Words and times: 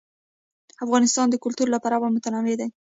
افغانستان 0.85 1.27
د 1.29 1.35
کلتور 1.43 1.67
له 1.71 1.77
پلوه 1.83 2.07
متنوع 2.15 2.55
دی. 2.59 2.67